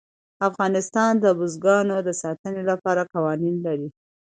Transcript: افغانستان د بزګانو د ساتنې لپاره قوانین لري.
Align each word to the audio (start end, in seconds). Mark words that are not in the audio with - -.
افغانستان 0.47 1.11
د 1.19 1.25
بزګانو 1.39 1.97
د 2.07 2.09
ساتنې 2.21 2.61
لپاره 2.71 3.09
قوانین 3.13 3.55
لري. 3.65 3.87